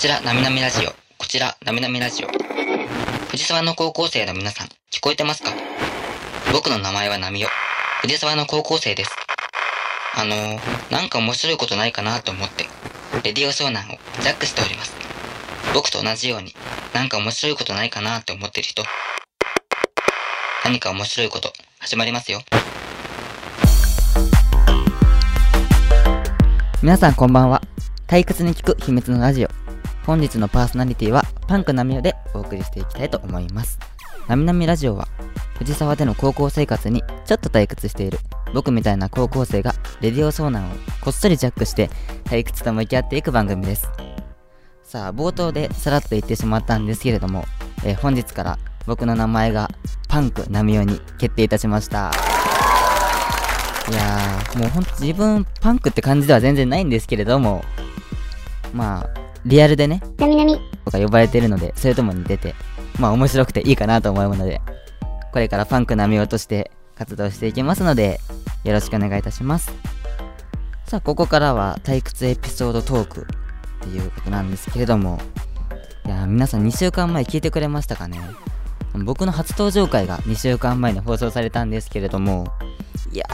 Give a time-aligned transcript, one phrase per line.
[0.00, 0.92] ちら、なみなみラジオ。
[1.18, 2.28] こちら、なみなみラジオ。
[3.28, 5.50] 藤沢の高校生の皆さん、聞こえてますか？
[6.54, 7.48] 僕の名前はなみお。
[8.00, 9.10] 藤沢の高校生です。
[10.16, 12.64] あのー、なんか面白いことないかなと思って、
[13.24, 14.94] レディオ遭難をジャックしております。
[15.74, 16.54] 僕と同じように、
[16.94, 18.82] なんか面白いことないかなって思ってる人。
[20.64, 22.40] 何か面白いこと、始まりますよ。
[26.80, 27.60] 皆さんこんばんは。
[28.06, 29.59] 退屈に聞く秘密のラジオ。
[30.10, 33.78] 本日のパーソナリティはパンクナミオでお送りしていきたいと思います。
[34.26, 35.06] なみなみラジオは
[35.56, 38.18] 藤沢での高校生活にちょっと退屈している
[38.52, 41.90] 僕みたいな高校生がレディオ遭難をこっそりジャックして
[42.24, 43.88] 退屈と向き合っていく番組です。
[44.82, 47.44] さあ、冒頭でさらっと言ってしまったんですけれども、
[47.84, 49.70] えー本日から僕の名前が
[50.08, 52.10] パンクナミオに決定いたしました。
[53.88, 57.64] いやー、もうほんと自分パンクって感じでは全然ないんですけれども、
[58.74, 62.54] まあ、リアルでね、なみなみ、とか呼ばれてるので、それとも似てて、
[62.98, 64.60] まあ面白くていいかなと思うので、
[65.32, 68.20] これからパンクナミオとして活動していきますので、
[68.64, 69.72] よろしくお願いいたします。
[70.86, 73.24] さあ、ここからは退屈エピソードトークっ
[73.80, 75.20] ていうことなんですけれども、
[76.04, 78.20] いやー、皆さん2週間前聞いてくれましたかね。
[79.04, 82.52] 僕の初登場回が2週間前に放送されたんですけれども、
[83.12, 83.24] いや、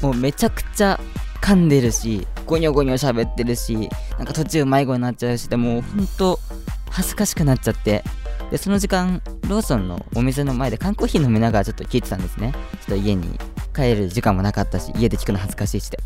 [0.00, 0.98] もうめちゃくちゃ
[1.44, 6.40] 噛んでるし、ゴニョゴニョ喋ってるし、なんか途中迷子になっちゃうし、でもうほんと
[6.88, 8.02] 恥ずかしくなっちゃって、
[8.50, 12.54] で、その時間、ローソンのお店の前で缶コーヒー飲みながらちょっと聞いてたんですね。
[12.86, 13.38] ちょっと家に
[13.74, 15.98] 帰る時間もなかったし、家で聞くの恥ずかしいしで。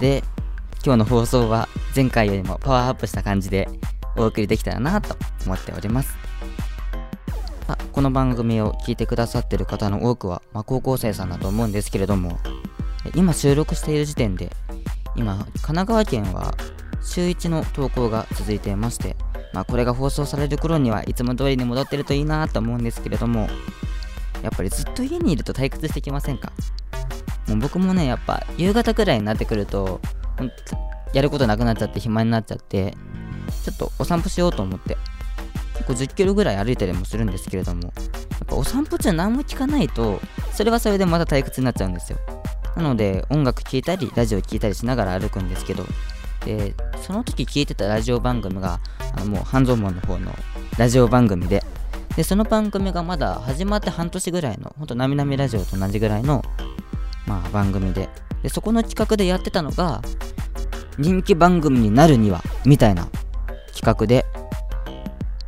[0.00, 0.24] で、
[0.82, 3.68] 今日の放送は前回よりもパワーアップした感じで
[4.16, 5.14] お送りできたらなと
[5.44, 6.16] 思っております。
[7.68, 12.38] あこの番組を聞いてくださってる方の多くは、まあ、高校生さんだと思うんですけれども、
[13.14, 14.50] 今収録している時点で、
[15.16, 16.54] 今、神奈川県は
[17.02, 19.16] 週1の投稿が続いていまして、
[19.52, 23.48] まあ、これが放送される頃にはいつも通りに戻ってるといいなと思うんですけれども、
[24.42, 26.52] やっぱりずっと家にいると退屈してきませんか？
[27.48, 30.00] もう僕もね、やっぱ夕方くらいになってくると、
[30.38, 30.54] ほんと
[31.12, 32.94] やることなくなっちゃって暇になっちゃって、
[33.64, 34.96] ちょっとお散歩しようと思って、
[35.74, 37.92] 結構10キロぐらい歩いたりもするんですけれども、やっ
[38.46, 40.20] ぱお散歩中何も聞かないと、
[40.52, 42.18] それはそれでまた退屈になっちゃうんですよ。
[42.80, 45.84] なので、音楽聴いたり、ラジオ聴いたりしながら歩くんですけど、
[46.46, 48.80] で、その時聞いてたラジオ番組が、
[49.16, 50.32] あもう半蔵門の方の
[50.78, 51.62] ラジオ番組で、
[52.16, 56.42] で、その番組がまだ始まって半年ぐらいの、ほんとなみなみラジオと同じぐらいの、
[57.26, 58.08] まあ番組で、
[58.42, 60.00] で、そこの企画でやってたのが、
[60.98, 63.08] 人気番組になるには、みたいな
[63.74, 64.24] 企画で、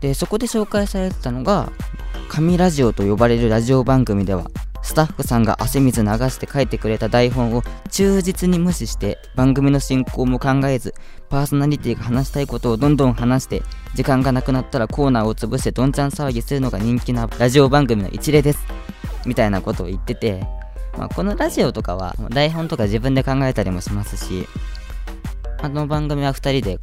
[0.03, 1.73] で、そこで紹介されてたのが、
[2.29, 4.45] 神ラジオと呼ばれるラジオ番組では、
[4.83, 10.95] スタッフさんが汗水流して書いてくれた台本を忠実に無視して番組の進行も考えず
[11.29, 13.63] パーソナリティが話したいことをどんどん話して
[13.95, 18.67] 時間がなくなったらコーナーを潰してどんちゃん騒ぎするのが人気なラジオ番組の一例です。
[19.27, 20.47] みたいなことを言ってて、
[20.99, 24.47] まあ、このラジオとかは台本とか自分で考えたりもしますし
[25.61, 26.79] あの番組は2人で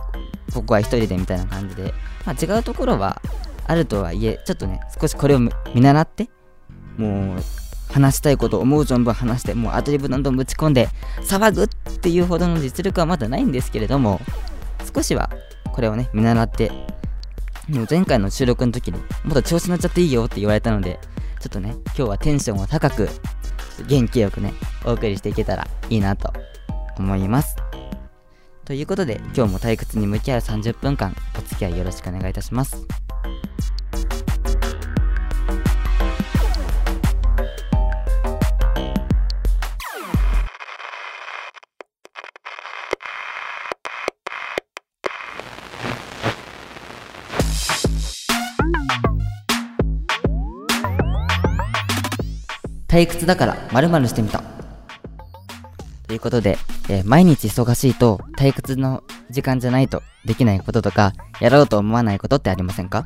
[0.53, 1.93] 僕は1人でみたいな感じで、
[2.25, 3.21] まあ、違うところは
[3.67, 6.29] あるとはいえちょっとね少しこれを見見習って
[6.97, 7.39] もう
[7.89, 10.89] 話したいこと思う存分話してもうアドリブどんどんぶち込んで
[11.21, 14.21] 騒ぐっていうほどの実力はまだないんですけれども
[14.93, 15.29] 少しは
[15.71, 16.71] これをね見習って
[17.69, 20.99] もう前回の収録の時にもっと調子乗っちゃっていいよって言われたので
[21.39, 23.09] ちょっとね今日はテンションを高く
[23.87, 24.53] 元気よくね
[24.85, 26.33] お送りしていけたらいいなと
[26.97, 27.55] 思います。
[28.65, 32.85] ということで今日も退屈に向き合う30分間お付き合いよろしくお願いいたします。
[52.89, 54.43] 退屈だから〇〇してみた。
[56.07, 56.57] ということで、
[56.89, 63.05] えー毎日忙しいと退屈の時間じゃないとできないこととか、やろうと思わないことってありませんか？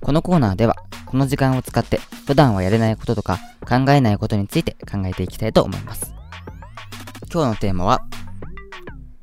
[0.00, 3.38] このコーナーでは、この時間を使って普段はやれないこととか
[3.68, 6.14] 考えないことについて考えていきたいと思います。
[7.30, 8.00] 今日のテーマは、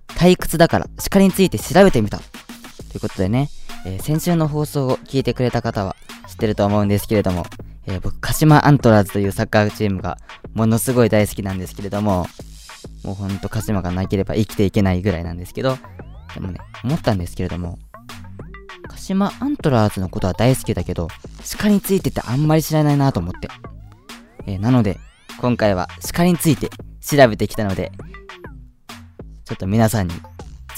[0.09, 2.19] 退屈だから叱りについて調べてみた。
[2.19, 3.49] ということでね、
[3.87, 5.95] えー先週の放送を聞いてくれた方は
[6.27, 7.47] 知ってると思うんですけれども、
[7.89, 10.19] えー僕、鹿島アントラーズというサッカーチームが
[10.53, 12.27] ものすごい大好きなんですけれども、
[13.03, 15.77] もうほんと鹿島がなければ生きていけないぐらいなんですけど、
[16.35, 17.79] でもね、思ったんですけれども、
[18.87, 21.07] 鹿島アントラーズのことは大好きだけど、
[21.57, 23.49] 鹿についてってあんまり知らないなと思って。
[24.45, 24.99] えーなので、
[25.41, 26.69] 今回は鹿について
[27.01, 27.91] 調べてきたので、
[29.45, 30.13] ちょっと皆さんに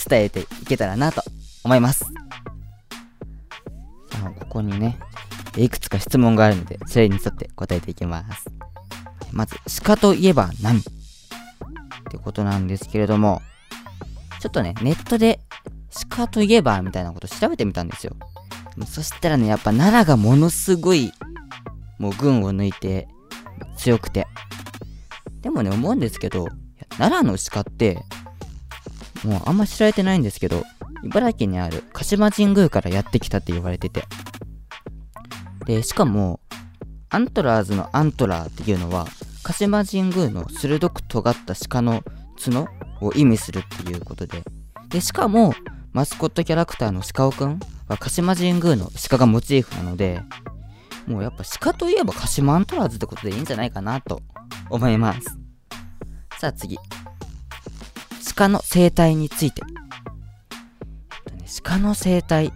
[0.08, 1.24] 伝えていけたらなと
[1.66, 2.06] 思います。
[4.24, 4.98] あここにね、
[5.58, 8.50] いくつか質問があるので、それに沿って答えていきます。
[9.32, 10.80] まず、鹿といえば何？
[10.80, 10.84] っ
[12.12, 13.42] てことなんですけれども、
[14.40, 15.40] ちょっとね、ネットで
[16.10, 18.16] 鹿といえばみたいなこと調べてみたんですよ。
[18.86, 21.12] そしたらね、やっぱ奈良がものすごい、
[22.00, 23.08] もう群を抜いて
[23.78, 24.28] 強くて。
[25.42, 26.48] でもね、思うんですけど、
[26.98, 28.04] 奈良の鹿って、
[29.24, 30.64] もうあんま知られてないんですけど、
[31.04, 34.04] 茨城にある鹿島神宮からやってきたって言われてて。
[35.66, 36.40] で、しかも、
[37.10, 39.08] アントラーズのアントラーっていうのは、
[39.44, 42.04] 鹿島神宮の鋭く尖った鹿の
[42.44, 42.68] 角
[43.02, 44.44] を意味するっていうことで。
[44.90, 45.54] で、しかも、
[45.94, 50.22] マスコットキャラクターの鹿尾くんは鹿島神宮の鹿がモチーフなので、
[51.08, 54.22] もうやっぱ鹿といえば鹿島アントラーズってことでいいんじゃないかなと
[54.70, 55.38] 思います。
[56.40, 56.78] さあ次。
[58.36, 59.62] 鹿の生態について。
[61.64, 62.54] 鹿の生態。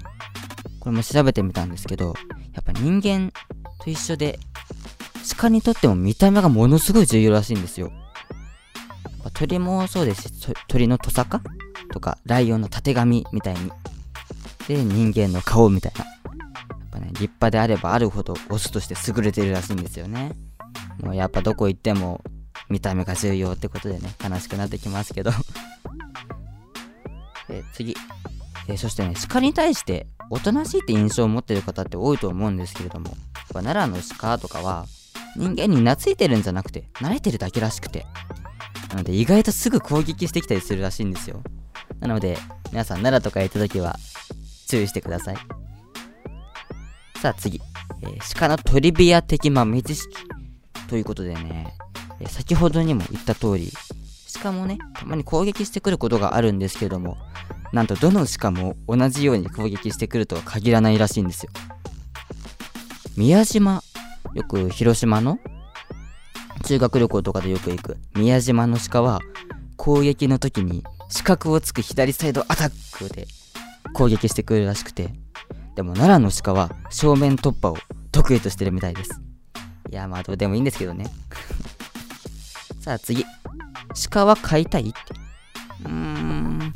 [0.79, 2.13] これも調べてみたんですけど、
[2.55, 3.31] やっぱ人間
[3.83, 4.39] と一緒で、
[5.37, 7.91] 鹿にとっても見た目がものすごい重要らしいんですよ。
[9.33, 11.41] 鳥もそうですし、鳥のトサカ
[11.91, 13.71] とか、ライオンのたてがみみたいに。
[14.67, 16.05] で、人間の顔みたいな。
[16.05, 20.31] やっぱね、立派であればあるほどオスとして優れてるらしいんですよね。
[21.03, 22.23] もうやっぱどこ行っても
[22.69, 25.31] 見た目が重要ってことでね、悲しくなってきますけど。
[27.49, 27.95] え次。
[28.67, 33.15] えそしてね、鹿に対しておとなしいって印象を持ってる方って多いと思うんですけれども、やっ
[33.53, 34.85] ぱ奈良の鹿とかは
[35.35, 38.05] 人間に懐いてるんじゃなくて慣れてるだけらしくて。
[38.89, 41.41] なので意外とすぐ攻撃してきたりするらしいんですよ。
[41.99, 42.37] なので、
[42.71, 43.97] 皆さん奈良とか行った時は
[44.67, 45.37] 注意してください。
[47.21, 47.61] さあ次。
[48.01, 50.15] えー鹿のトリビア的豆知識。
[50.87, 51.73] ということでね、
[52.19, 53.71] え先ほどにも言った通り、
[54.41, 57.17] 鹿もね、たまに攻撃してくることがあるんですけれども、
[57.75, 61.51] なんとどの鹿も同じように攻撃してくるとは限らないらしいんですよ。
[63.17, 63.83] 宮島、
[64.33, 65.39] よく広島の？
[66.65, 67.97] 修学旅行とかでよく行く。
[68.15, 69.19] 宮島の鹿は
[69.75, 73.27] 攻撃の時に四角をつく左サイドアタックで
[73.93, 75.13] 攻撃してくるらしくて。
[75.75, 77.77] でも奈良の鹿は正面突破を
[78.13, 79.21] 得意としてるみたいです。
[79.91, 81.07] いやまあどうでもいいんですけどね。
[82.79, 83.25] さあ次。
[84.11, 84.83] 鹿は飼いたい？
[84.83, 84.99] って
[85.83, 86.73] うーん。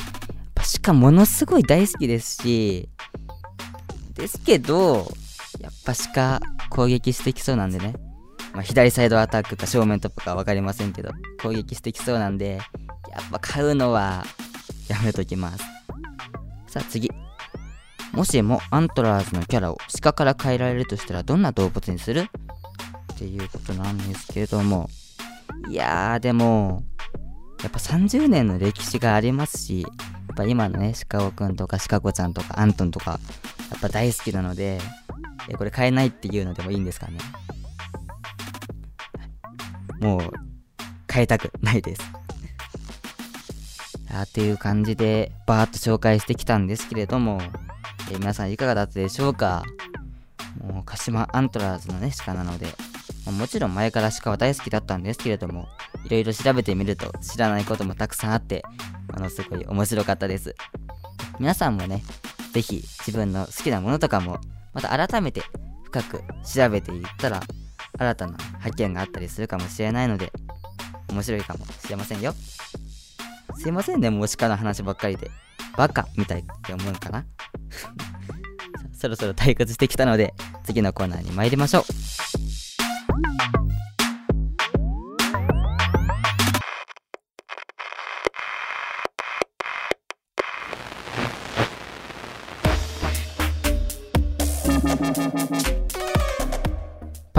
[0.69, 2.89] やっぱ鹿ものすごい大好きですし
[4.13, 5.07] ですけど
[5.59, 7.95] やっぱ鹿攻撃してきそうなんでね。
[8.53, 11.11] まあ、左サイドアタックか正面突破か分かりませんけど
[11.41, 12.55] 攻撃してきそうなんで
[13.11, 14.25] やっぱ買うのは
[14.87, 15.63] やめときます。
[16.67, 17.11] さあ次。
[18.11, 22.21] もしもアントラーズのキャラを鹿から変えられるとしたらどんな動物にする？
[23.13, 24.89] っていうことなんですけれども。
[25.69, 26.83] いやーでも
[27.61, 29.85] やっぱ30年の歴史がありますし
[30.39, 33.19] ぱ今のね鹿尾くんとか鹿子ちゃんとかアントンとか
[33.71, 34.79] やっぱ大好きなので
[35.49, 37.17] えこれ変えないっていうのでもいいんですかね？
[39.99, 40.21] もう
[41.11, 42.01] 変えたくないです。
[44.11, 47.41] あっていう感じでバーッと紹介してきたんですけれども、
[48.11, 49.63] え皆さんいかがだったでしょうか？
[50.57, 52.67] もう鹿島アントラーズのね鹿なので、
[53.31, 55.67] もちろん前から鹿は大好きだったんですけれども
[56.05, 58.63] いろいろ調べてみると知らないこともたくさんあって
[59.13, 60.55] ものすごい面白かったです。
[61.39, 62.03] 皆さんもね
[62.53, 64.39] ぜひ自分の好きなものとかも
[64.73, 65.41] また改めて
[65.85, 67.41] 深く調べていったら
[67.97, 70.31] 新たな発見があったりするかもしれないので
[71.09, 72.33] 面白いかもしれませんよ。
[73.57, 75.29] すいませんねもう鹿の話ばっかりで。
[75.77, 77.25] バカみたいって思うかな？
[78.93, 80.33] そろそろ退屈してきたので
[80.65, 81.83] 次のコーナーに参りましょう。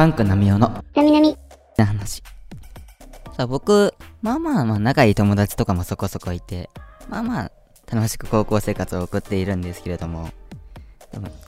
[0.00, 1.36] パンクなみおのなみなみ、
[1.76, 2.22] な話。
[3.36, 6.70] さあ、僕、まあまあまあ仲いい友達とかもそこそこいて、
[7.10, 7.52] まあまあ
[7.94, 10.30] 楽しく高校生活を送っているんですけれども、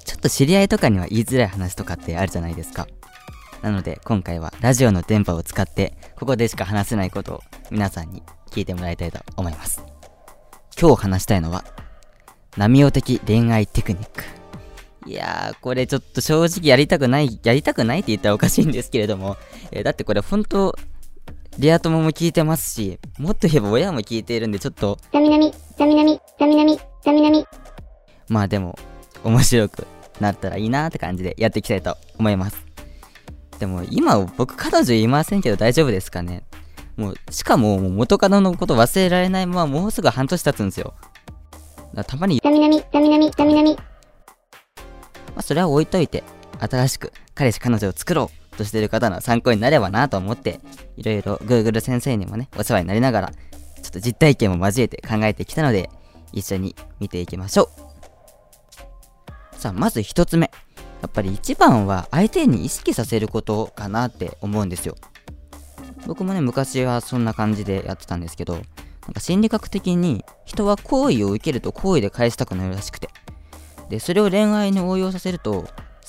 [0.04, 2.86] ちょっと知り合いとかには言いづらい話とかってあるじゃないですか。
[3.62, 7.40] なので今回はラジオの電波を使って、ここでしか話せないことを
[7.70, 9.82] 皆さんに聞いてもらいたいと思います。
[10.78, 11.64] 今日話したいのは、
[12.56, 14.24] ナミオ的恋愛テクニック。
[15.06, 19.36] いやー、これちょっと正直やりたくない、やりたくないって言ったらおかしいんですけれども、
[19.70, 20.76] えーだってこれ本当
[21.58, 27.46] リア友も聞いてますし、もっと言えば親も聞いているんで、ちょっと、なみなみ、なみなみ、なみなみ、なみなみ、
[28.28, 28.78] まあでも、
[29.22, 29.86] 面白く
[30.18, 32.71] なったらいいなーって感じでやっていきたいと思います。
[33.62, 36.42] でも今僕彼女いませんけど大丈夫ですかね？
[36.96, 40.94] もう、しかももう元カノのこと忘れられないままもうすぐ半年経つんですよ。
[42.04, 43.82] たまになみなみ、なみなみ、なみなみ、ま
[45.36, 46.24] あ、それは置いといて、
[46.58, 50.58] 新しく彼氏彼女を作ろうとしている方の参考になればなと思って、
[50.96, 53.36] いろいろ Google 先生にもね、お世話になりながら、ちょ
[53.86, 55.88] っと実体験も交えて考えてきたので、
[56.32, 57.70] 一緒に見ていきましょ
[59.54, 59.56] う。
[59.56, 60.50] さあ、まず一つ目。
[61.02, 64.94] やっぱり一番は相手に意識させることかなって思うんですよ。
[66.06, 68.62] 僕もね、昔はそんな感じでやってたんですけど、なん
[69.14, 73.08] か心理学的に人は好意を受けると好意で返したくなるらしくて。
[73.88, 75.68] で、それを恋愛に応用させると、好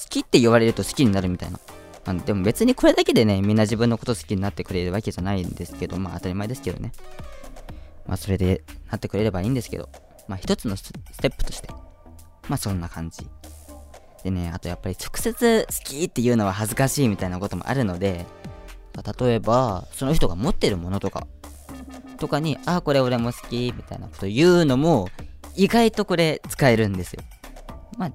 [0.09, 1.59] きって言われると好きになるみたいな。
[2.05, 6.91] まあ、でも別にこれだけでね、みんな自分のこと好きになってくれるわけじゃないんですけど、まあ当たり前ですけどね。
[8.05, 9.89] まあそれでなってくれればいいんですけど、
[10.27, 11.69] まあ一つのステップとして、
[12.47, 13.27] まあそんな感じ。
[14.23, 18.25] でね、あとやっぱり直接好きっていうのは恥ずかしいみたいなこともあるので、
[19.19, 21.27] 例えば、その人が持ってるものとか、
[22.19, 25.09] とかに、あ、これ俺も好き、みたいなこと言うのも、
[25.55, 27.23] 意外とこれ使えるんですよ。
[27.97, 28.11] まあ、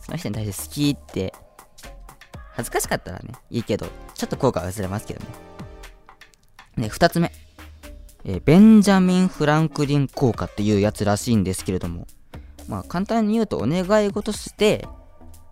[0.00, 1.32] その人に対して好きって、
[2.52, 5.26] 恥ずかしかったらね、いいけど、ちょっと効果は薄れますけどね。
[6.78, 7.30] で、二つ目。
[8.24, 12.06] えベンジャミン・フランクリン効果っていうやつらしいんですけれども、
[12.66, 14.86] まあ簡単に言うとお願い事して、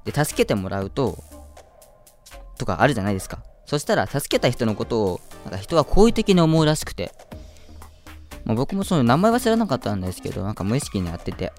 [0.06, 1.22] で、助けてもらうと、
[2.56, 3.42] とかあるじゃないですか。
[3.66, 7.12] そしたら、助けた人のことを、なんか人は好意的に思うらしくて、
[8.44, 11.52] まあ、僕もその名前は知らなかったんですけど、なんか無意識にやってて。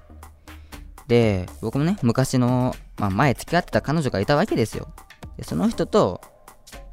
[1.07, 4.87] で、僕もね、昔の、まあ、前付き合ってた彼女がいたわけですよ。
[5.35, 6.21] で、その人と、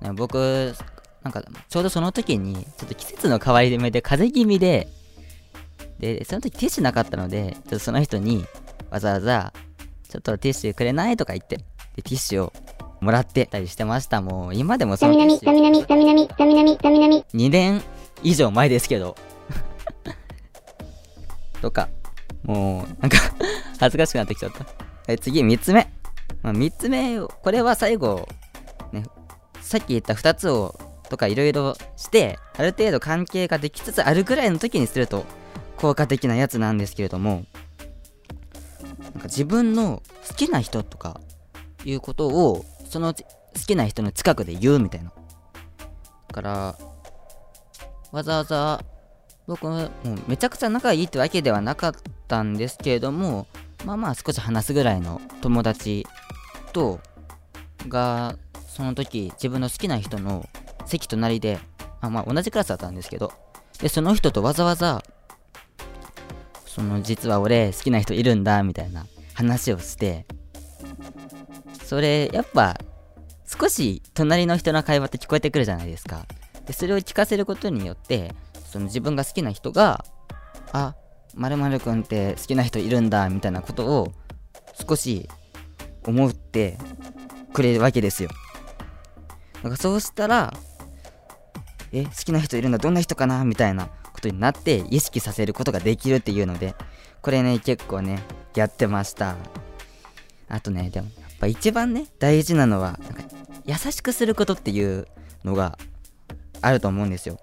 [0.01, 0.75] ね、僕、
[1.23, 4.89] なんか、ちょうどその時に、ちょっと季節の変わり目で風邪気味で、
[6.01, 8.45] で、その時ティッシュなかったので、ちょっとその人に、
[8.91, 9.53] わざわざ、
[10.15, 11.17] ちょっとティッシュくれない？
[11.17, 11.65] とか言って、で、
[11.97, 12.53] ティッシュを
[13.01, 14.21] もらってたりしてました。
[14.21, 15.47] もう、今でもそのティッシュ。
[15.47, 17.25] ダミナミ、ダミナミ、ダミナミ、ダミナミ。
[17.35, 17.83] 2年
[18.23, 19.17] 以上前ですけど、
[21.61, 21.89] とか、
[22.45, 23.19] もう、なんか
[23.81, 24.65] 恥ずかしくなってきちゃった。
[25.09, 25.91] え次、3つ目。
[26.43, 28.29] まあ、3つ目、これは最後、
[28.93, 29.03] ね、
[29.63, 30.79] さっき言った2つを、
[31.11, 35.25] とかいろいろして、ある程度関係ができつつあるぐらいの時にすると、
[35.77, 37.43] 効果的なやつなんですけれども、
[39.15, 41.21] なんか自分の好きな人とか
[41.85, 43.25] いうことを、その好
[43.67, 45.13] きな人の近くで言うみたいな。
[46.29, 46.79] だから、
[48.13, 48.85] わざわざ
[49.47, 49.91] 僕も
[50.27, 51.95] めちゃくちゃ仲いいってわけではなかっ
[52.29, 53.47] たんですけれども
[53.85, 56.07] まあまあ少し話すぐらいの友達
[56.73, 57.01] と
[57.89, 58.37] が
[58.69, 60.49] その時自分の好きな人の
[60.87, 61.59] 席隣で
[62.01, 63.33] あまあ同じクラスだったんですけど
[63.81, 65.03] でその人とわざわざ
[66.75, 70.27] その実は俺好きな人いるんだみたいな話をして
[71.85, 72.77] それやっぱ
[73.47, 76.27] 少し隣の人の会話って聞こえてくるじゃないですか
[76.67, 78.35] でそれを聞かせることによって
[78.75, 80.05] その自分が好きな人が、
[80.73, 80.97] あ、
[81.37, 84.13] まるくんって好きな人いるんだ、みたいなことを
[84.89, 85.29] 少し
[86.05, 86.77] 思って
[87.53, 88.31] くれるわけですよ。
[89.63, 90.53] なんかそうしたら、
[91.93, 93.91] え、好きな人いるんだ、どんな人かなみたいな
[94.25, 96.75] ことになって意識させることができるっていうので、
[97.21, 98.21] これね、結構ね、
[98.55, 99.37] やってました。
[100.49, 103.23] あとね、でも、やっぱ一番ね、大事なのは、なんか
[103.67, 105.07] 優しくすることっていう
[105.45, 105.79] のが
[106.63, 107.39] あると思うんですよ。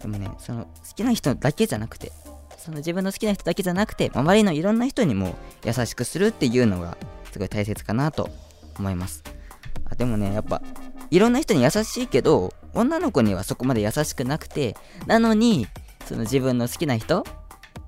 [0.00, 2.10] でもね、その好きな人だけじゃなくて、
[2.58, 6.96] その自分の好きな人だけじゃなくて、周りのいろんな人にも優しくするっていうのが
[7.32, 8.28] すごい大切かなと
[8.78, 9.22] 思います。
[9.88, 10.62] あでもね、やっぱ、
[11.10, 15.66] いろんな人に優しいけど、女の子にはそこまで優しくなくて、なのに、
[16.06, 17.24] その自分の好きな人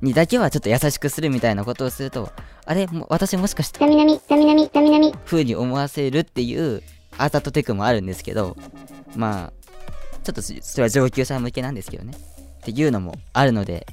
[0.00, 2.30] にだけはちょっと優しくするみたいなことをすると、
[2.64, 5.14] あれ、も私もしかして、ダミナミ、ダミナミ、ダミナミ。
[5.24, 6.82] 風に思わせるっていう
[7.18, 8.56] アータとテクもあるんですけど、
[9.16, 9.52] まあ、
[10.22, 12.14] ちょっとそれは上級者向けなんですけどね。
[12.14, 13.86] っていうのもあるので、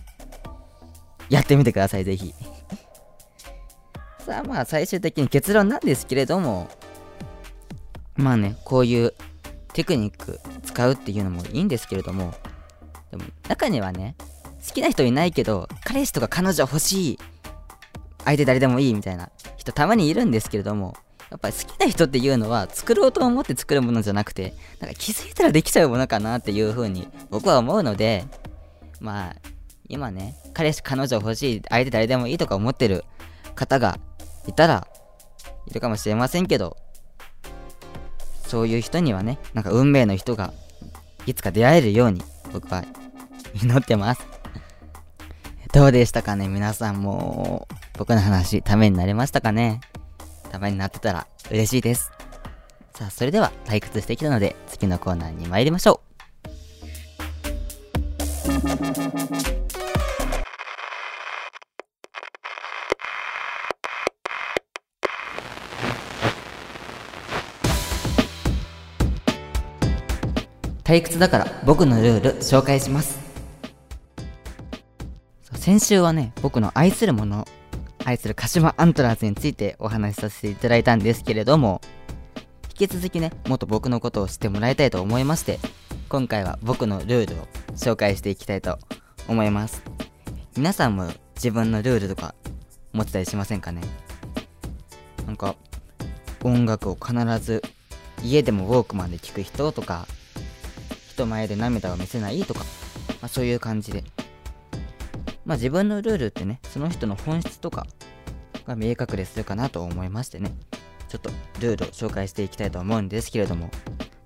[1.29, 2.34] やってみてください、ぜひ。
[4.25, 6.69] さあまあ最終的に結論なんですけれども、
[8.15, 9.13] まあね、こういう
[9.73, 12.33] テクニック使うっていうのもいいんですけれども、
[13.11, 14.15] でも中にはね、
[14.65, 17.19] 好きな人いないけど、彼氏とか彼女欲しい、
[18.25, 20.95] 相手誰でもいいみたいな人たまにいるんですけれども、
[21.29, 28.25] やっぱり好きな人っていうのは作ろうと思って作るものじゃなくて、なんか気づいたらできちゃうものかなっていう風に僕は思うので、
[28.99, 29.35] まあ、
[29.88, 33.05] 今ね、彼氏彼女欲しい、相手誰でもいいとか思ってる
[33.55, 33.99] 方が
[34.47, 34.88] いたら、
[35.67, 36.77] いるかもしれませんけど、
[38.49, 40.53] そういう人にはね、なんか運命の人が
[41.27, 42.83] いつか出会えるように僕は
[43.61, 44.25] 祈ってます。
[45.71, 49.81] どうでしたかね皆さんも僕の話ためになりましたかね
[50.51, 52.11] ためになってたら嬉しいです。
[52.95, 56.01] さあ、それでは退屈してきたので、次のコーナーに参りましょ
[59.65, 59.68] う。
[70.89, 73.19] 退屈だから僕のルール紹介します。
[75.53, 77.48] 先週はね僕の愛するもの
[78.05, 81.79] 愛する鹿島アントラーズについてお話しさせていただいたんですけれども
[82.69, 85.60] 引き続きねもっと僕のことを知ってもらいたいと思いまして
[86.08, 88.79] 今回は僕のルールを紹介していきたいと
[89.27, 89.84] 思います。
[90.58, 92.34] 皆さんも自分のルールとか
[92.93, 93.81] 持ってたりしませんかね？
[95.27, 95.53] なんか
[96.43, 97.62] 音楽を必ず
[98.24, 100.08] 家でもウォークマンで聴く人とか
[101.19, 102.65] 人前で涙を見せないとか、ま
[103.23, 104.03] あ、そういう感じで。
[105.45, 107.88] まあ自分のルールってねその人の本質とか
[108.67, 110.53] が見え隠れするかなと思いましてね。
[111.09, 113.69] ちょっとルールを紹介していきたいと思うんですけれども。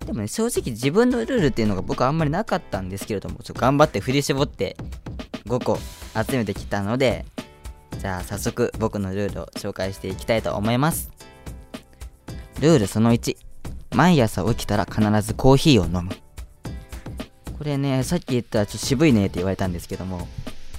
[0.05, 4.75] でもね正直自分のルールっていうのが僕あんまりなかったんですけれどもちょっと頑張って振り絞って
[5.45, 5.77] 5個
[6.29, 7.25] 集めてきたので
[7.97, 11.09] じゃあ早速僕のルールを紹介していきたいと思います。
[12.59, 13.37] ルールその1
[13.95, 16.22] 毎朝起きたら必ずコーヒーを飲む。
[17.63, 20.27] これねさっき言ったらちょっと渋いねって言われたんですけども。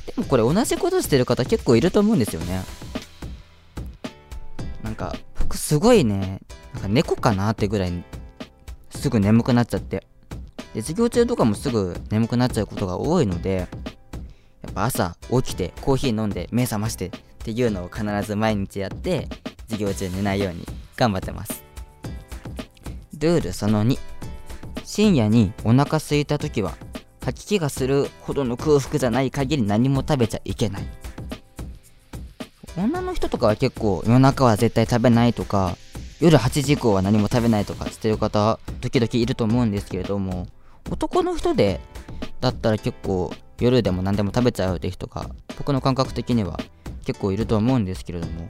[0.04, 2.62] でもこれ同じことしてる方結構いると思うんですよね。
[4.82, 6.42] なんか僕すごいね
[6.74, 8.04] なんか猫かなってぐらい
[8.90, 10.06] すぐ眠くなっちゃって。
[10.74, 13.66] で授業中とかもすぐ眠くなっちゃうことが多いので
[14.60, 19.26] やっぱ朝起きてコーヒー飲んで目覚ましてっていうのを必ず毎日やって
[19.70, 21.64] 授業中寝ないように頑張ってます。
[23.18, 23.98] ルールその2
[24.84, 26.76] 深夜にお腹空いた時は
[27.24, 30.86] 吐き気がするほどの空腹じゃない限り何も食べちゃいけない。
[32.76, 35.76] 女の人とかは結構夜中は絶対食べないとか
[36.20, 40.48] 夜8時以降は何も食べないとかしてる方時々いると思うんですけれども
[40.90, 41.80] 男の人で
[42.40, 46.58] だったら結構夜でも何でも食べちゃうって人が僕の感覚的には
[47.06, 48.48] 結構いると思うんですけれども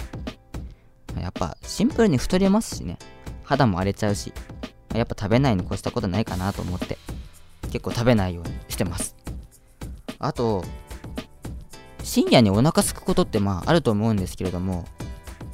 [1.20, 2.98] やっぱシンプルに太りますしね。
[3.44, 4.32] 肌も荒れちゃうし。
[4.98, 6.98] やっぱ食べないに越したことないかなと思って
[7.72, 9.16] 結構食べないようにしてます。
[10.18, 10.64] あと
[12.02, 14.86] 深夜にお腹すくことってまああると思うんですけれども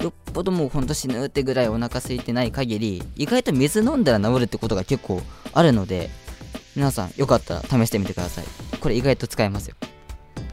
[0.00, 5.22] よっぽどもうほんと死ぬってぐらいお腹空いてない限り意外と水飲んだら治るってことが結構
[5.52, 6.10] あるので
[6.76, 8.44] 皆さんよかったら試してみてください。
[8.80, 9.76] これ意外と使えますよ。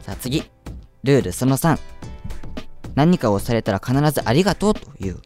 [0.02, 0.44] さあ次。
[1.04, 1.78] ルールその3
[2.94, 5.20] 何かをされたら必ずありがとうという。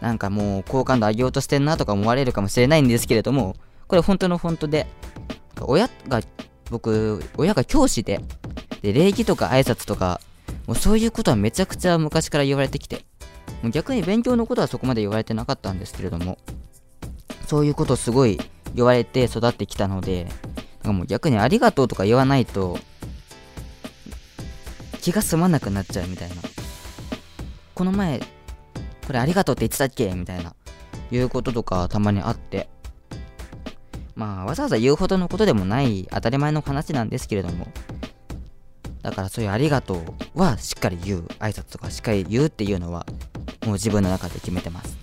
[0.00, 3.56] なんかもう好感度上げようとしてんなとか思われるかもしれないんですけれども
[3.88, 4.86] これ本当の本当で
[5.60, 6.20] 親が
[6.70, 8.20] 僕親が教師で
[8.82, 10.20] で礼儀とか挨拶とか
[10.66, 13.04] もうそういうことはめちゃくちゃ昔から言われてきて
[13.62, 16.38] もう逆に勉強のことはそこまで言われてなかったんですけれども
[17.46, 18.38] そういうことすごい
[18.74, 20.32] 言われて育ってきたのでなん
[20.84, 22.78] かもう逆にありがとうとか言わないと
[25.00, 26.36] 気が済まなくなっちゃうみたいな。
[27.78, 28.20] この前
[29.08, 30.14] これありがとうって言ってたっけ？
[30.14, 30.54] みたいな。
[31.10, 32.68] いうこととかたまにあって。
[34.14, 37.66] まあわざわざ言うほどのことでもない当たり前の話なんですけれども。
[39.02, 40.02] だからそういうありがと
[40.34, 43.06] うはしっかり言う挨拶とかしっかり言うっていうのは
[43.64, 44.98] もう自分の中で決めてます。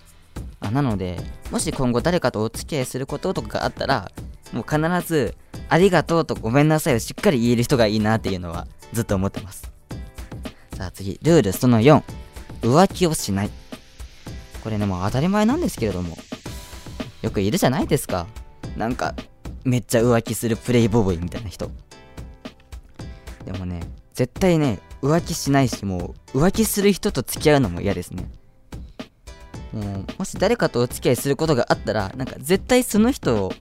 [0.59, 4.11] あなのでもし今後誰かとお付き合いすることとかがあったら
[4.53, 5.35] もう必ず
[5.69, 9.71] ありがとうとごめんなさいをしっかり言える人がいいなっていうのはずっと思ってます。
[10.77, 11.19] さあ次。
[11.23, 12.03] ルールその4
[12.61, 13.49] 浮気をしない。
[14.65, 16.17] これねもう当たり前なんですけれども。
[17.25, 18.27] よくいるじゃないですか。
[18.77, 19.15] なんか
[19.63, 21.71] めっちゃ浮気するプレイボーイみたいな人。
[23.45, 23.81] でもね
[24.13, 28.29] 絶対ね浮気しないしもう浮気する人と付き合うのも嫌ですね。
[29.73, 33.51] もうもし誰かとお付き合いすることがあったらなんか絶対その人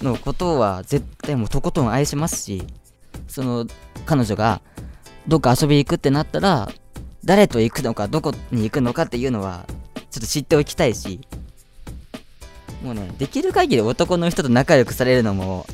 [0.00, 2.62] のことは絶対もうとことん愛しますし
[3.26, 3.66] その
[4.06, 4.62] 彼女が
[5.26, 6.70] どっか遊び行くってなったら
[7.24, 9.66] 誰と行くのかどこに行くのかっていうのは
[10.14, 11.18] ちょっと知っておきたいし。
[12.84, 15.66] もうねできる限り男の人と仲良くされるのも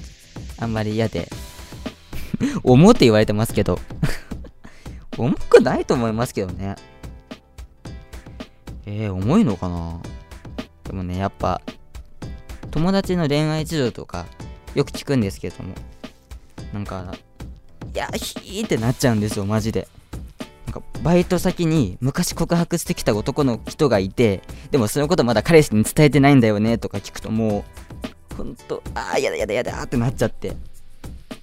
[0.57, 1.29] あんまり嫌で。
[2.64, 3.79] 重って言われてますけど。
[5.18, 6.76] 重くないと思いますけどね。
[8.87, 10.00] えー、重いのかな？
[10.85, 11.61] でもねやっぱ
[12.70, 14.24] 友達の恋愛事情とか
[14.74, 15.74] よく聞くんですけども。
[16.72, 17.14] なんか
[17.94, 19.87] いやひーってなっちゃうんですよマジで。
[21.02, 27.64] バイト先に昔告白してきた男の人がいてでもそのことまだ彼氏に伝えてないんだよねとか聞くとも
[28.33, 30.56] うほんとああやだやだやだってなっちゃって。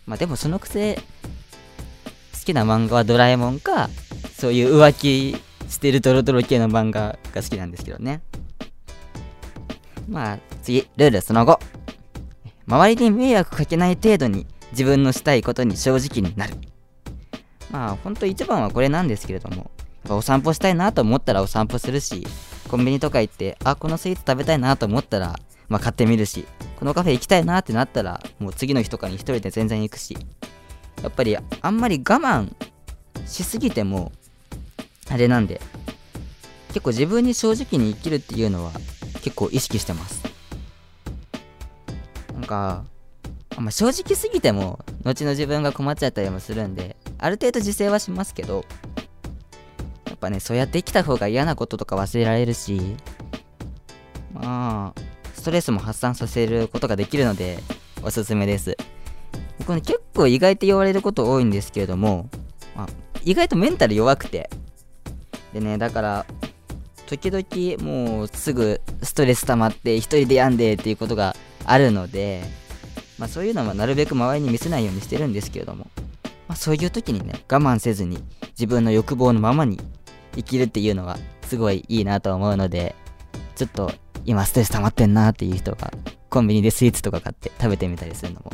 [0.08, 1.02] まあでもそのくせ好
[2.46, 3.90] きな漫画はドラえもんか
[4.40, 5.36] そういう浮気
[5.70, 8.22] してるドロドロ系の漫画が好きなんですけどね。
[10.08, 11.60] まあ次ルールその後
[12.68, 16.56] 周りに迷惑かけない程度に自分のしたいことに正直になる。
[17.72, 19.72] まあほんと一番はこれなんですけれども
[20.10, 22.26] お散歩したいなと思ったらお散歩するし
[22.68, 26.46] コンビニとか行って、あ、このスイーツ食べたいなと思ったら、まあ買ってみるし、
[26.78, 30.18] このカフェ行きたいなってなったら、もう次の日とかに一人で全然行くし、
[31.02, 32.54] やっぱりあんまり我慢
[33.26, 34.12] しすぎても、
[35.10, 35.62] あれなんで、
[36.70, 38.72] 結構自分に正直に生きるっていうのは
[39.22, 40.24] 結構意識してます。
[42.34, 42.84] なんか、
[43.58, 48.66] まあ、正直すぎても、後の自分が困っちゃったりもするんで、ある程度自制はしますけど、
[50.06, 52.96] やっぱね、そうやって生きた方が嫌なこととか忘れられるし、
[54.34, 55.02] まあ、
[55.34, 57.60] ストレスも発散させることができるので、
[58.04, 58.78] おすすめです。
[59.60, 62.30] 僕ね、結構意外と言われること多いんですけれども、
[62.76, 62.88] まあ、
[63.24, 64.50] 意外とメンタル弱くて、
[65.54, 66.26] でね、だから、
[67.08, 72.44] 時々もうすぐストレス溜まって一人で病んでっていうことがあるので、
[73.18, 75.88] まあそういうのはなるべく周りに見せないようにしてるんですけれども、
[76.48, 79.80] まあそういう時にね、我慢せずに自分の欲望のままに
[80.36, 82.96] 生きるっていうのはすごいいいなと思うので、
[83.56, 83.92] ちょっと
[84.26, 85.92] 今ストレス溜まってんなっていう人が
[86.30, 88.52] コンビニでスイーツとか買って食べてみたりするのも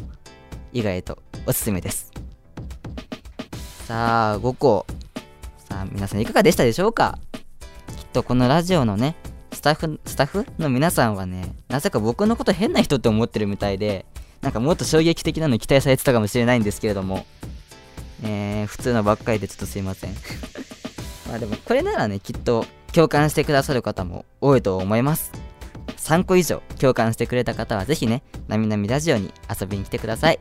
[0.72, 2.12] 意外とおすすめです。
[3.88, 4.86] さあ、5個。
[5.70, 7.20] さあ、皆さんいかがでしたでしょうか？
[7.98, 9.16] きっとこのラジオのね、
[9.52, 14.06] スタッフ、スタッフの皆さんはね、なぜか僕のこと変な人って思ってるみたいで、
[14.42, 17.26] なんかもっと衝撃的なの期待されてたかもしれないんですけれども、
[18.22, 20.14] えー、普通のばっかりでちょっとすいません。
[21.28, 25.32] まあでもこれならね、きっと共感してくださる方も多いと思います。
[25.98, 30.40] 3個以上共感してくれた方は是非ね、なみなみラジオに遊びに来てください。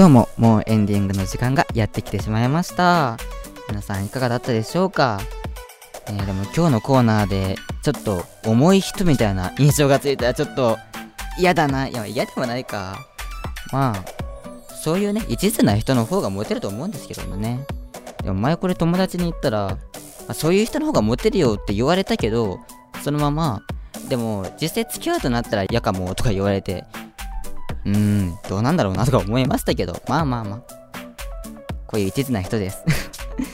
[0.00, 3.18] 今日ももうエンディングの時間がやってきてしまいました。
[3.68, 5.20] 皆さんいかがだったでしょうか？
[6.06, 10.78] えーでも今日のコーナーでちょっと重い人みたいな印象がついたらちょっと
[11.38, 11.86] 嫌だな。
[11.86, 12.96] いや嫌でもないか。
[13.72, 17.66] まあ、そういうね、一途な人の方がモテると思うんですけどもね。
[18.24, 19.76] でも前これ友達に言ったら、
[20.28, 22.58] あそういう人の方がモテるよって言われたけど、
[23.04, 23.60] そのまま、
[24.08, 26.86] でも実際付き合うとなったら嫌かもとか言われて、
[27.84, 30.62] うーん、どうなんだろうなとか思いましたけど、まあまあまあ。
[31.86, 32.84] こういう一途な人です。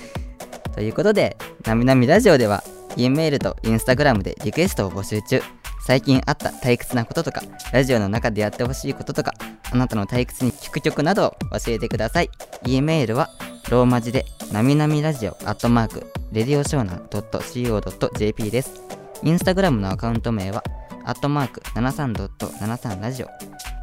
[0.75, 2.63] ということで、なみなみラジオでは、
[2.97, 5.43] E メールとインスタグラムでリクエストを募集中。
[5.87, 9.33] 最近あった退屈なこととか、ラジオの中でやってほしいこととか、
[9.71, 12.31] あなたの退屈に聞く曲などを教えてください。
[12.67, 13.31] E メールは、
[13.71, 18.83] ローマ字で、なみなみラジオアットマーク、レディオショーナ .co.jp です。
[19.23, 20.65] インスタグラムのアカウント名は、
[21.05, 23.29] アットマーク73.73ラジオ。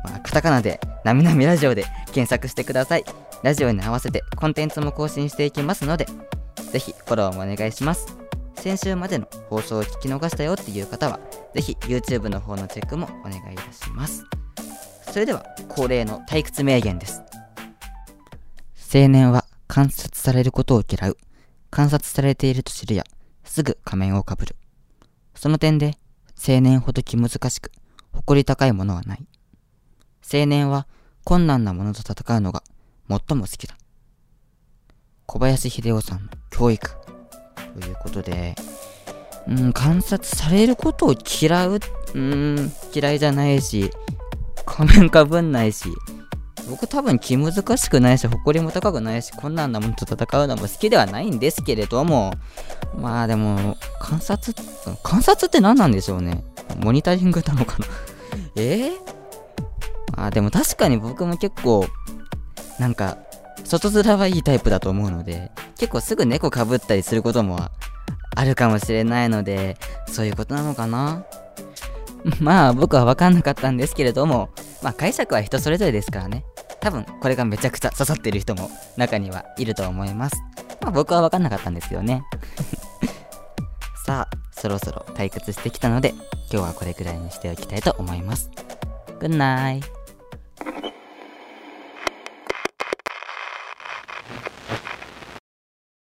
[0.03, 3.05] まあ、カタカナで、なみなみラジオで検索してください。
[3.43, 6.07] ラジオに合わせてコンテンツも更新していきますので、
[6.71, 8.17] ぜひフォローもお願いします。
[8.55, 11.19] 先週までの放送を聞き逃したよっていう方は、
[11.53, 14.25] ぜひ YouTube の方のチェックもお願いいたします。
[15.11, 17.21] それでは、恒例の退屈名言です。
[18.93, 21.17] 青年は観察されることを嫌う。
[21.69, 23.03] 観察されていると知るや、
[23.43, 24.55] すぐ仮面をかぶる。
[25.35, 25.97] その点で、
[26.47, 27.71] 青年ほど気難しく、
[28.13, 29.27] 誇り高いものはない。
[30.33, 30.87] 青年は
[31.23, 32.63] 困難なものと戦うのが
[33.09, 33.75] 最も好きだ。
[35.25, 36.89] 小林秀夫さんの教育。
[37.79, 38.55] ということで、
[39.47, 41.79] うん、観察されることを嫌う、
[42.13, 43.91] うん、嫌いじゃないし、
[44.65, 45.89] 仮面かぶんないし、
[46.69, 52.33] 僕多分気難しくないし、誇りも高くないし、困難なものと戦うのも好きではないんですけれども、
[52.95, 54.53] まあでも、観察、
[55.03, 56.43] 観察って何なんでしょうね。
[56.77, 57.85] モニタリングなのかな？
[58.55, 58.91] え？
[58.91, 59.12] ー、
[60.15, 61.85] あでも確かに僕も結構、
[62.79, 63.17] なんか、
[63.65, 67.59] 外面はいいタイプだと思うので、結構すぐ猫かぶったりすることも
[68.35, 71.25] あるかもしれないので、そういうことなのかな
[72.39, 74.49] まあ僕は分かんなかったんですけれども、
[74.81, 76.45] まあ解釈は人それぞれですからね。
[76.79, 80.35] 多分これがめちゃくちゃ刺さってる人も中にはいると思います。
[80.81, 82.23] まあ僕は分かんなかったんですよね。
[84.05, 86.09] さあ、そろそろ退屈してきたので、
[86.51, 88.49] 今日はこれくらいにしておきたいと思います。
[89.19, 90.02] Good night!